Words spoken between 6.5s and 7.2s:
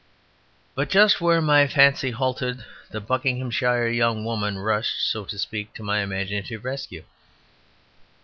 rescue.